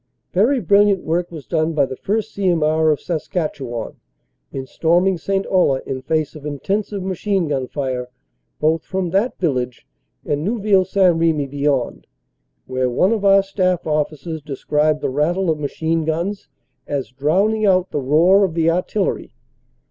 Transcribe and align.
Very 0.33 0.59
brilliant 0.59 1.03
work 1.03 1.29
was 1.31 1.45
done 1.45 1.73
by 1.73 1.85
the 1.85 1.95
1st. 1.95 2.23
C. 2.31 2.49
M. 2.49 2.63
R., 2.63 2.89
of 2.89 2.99
Saskatchewan, 2.99 3.97
in 4.51 4.65
storming 4.65 5.19
St. 5.19 5.45
Olle 5.45 5.75
in 5.85 6.01
face 6.01 6.35
of 6.35 6.43
intensive 6.43 7.03
machine 7.03 7.47
gun 7.47 7.67
fire 7.67 8.09
both 8.59 8.81
from 8.83 9.11
that 9.11 9.37
village 9.37 9.85
and 10.25 10.43
Neuville 10.43 10.85
St. 10.85 11.13
Remy 11.19 11.45
beyond, 11.45 12.07
where 12.65 12.89
one 12.89 13.11
of 13.13 13.23
our 13.23 13.43
staff 13.43 13.85
officers 13.85 14.41
described 14.41 15.01
the 15.01 15.09
rattle 15.11 15.51
of 15.51 15.59
machine 15.59 16.03
guns 16.03 16.47
as 16.87 17.11
drowning 17.11 17.67
out 17.67 17.91
the 17.91 18.01
roar 18.01 18.43
of 18.43 18.55
the 18.55 18.71
artillery. 18.71 19.35